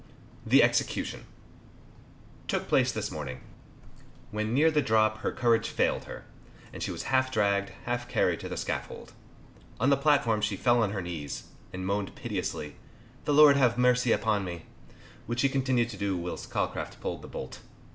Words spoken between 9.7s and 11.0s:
On the platform she fell on